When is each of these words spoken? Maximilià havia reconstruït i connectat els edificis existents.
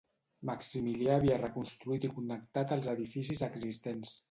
Maximilià 0.49 1.17
havia 1.17 1.37
reconstruït 1.41 2.09
i 2.09 2.13
connectat 2.17 2.75
els 2.79 2.91
edificis 2.97 3.47
existents. 3.53 4.19